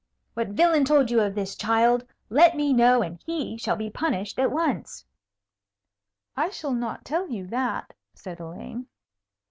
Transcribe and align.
What 0.33 0.47
villain 0.47 0.83
told 0.83 1.11
you 1.11 1.21
of 1.21 1.35
this, 1.35 1.55
child? 1.55 2.07
Let 2.27 2.55
me 2.57 2.73
know, 2.73 3.03
and 3.03 3.21
he 3.23 3.55
shall 3.57 3.75
be 3.75 3.91
punished 3.91 4.39
at 4.39 4.49
once." 4.51 5.05
"I 6.35 6.49
shall 6.49 6.73
not 6.73 7.05
tell 7.05 7.29
you 7.29 7.45
that," 7.45 7.93
said 8.15 8.39
Elaine. 8.39 8.87